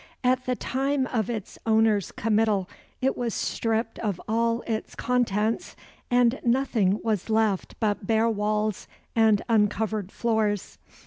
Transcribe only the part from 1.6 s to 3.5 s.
owner's committal, it was